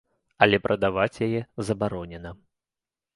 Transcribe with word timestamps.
Але 0.43 0.59
прадаваць 0.65 1.21
яе 1.27 1.41
забаронена. 1.67 2.31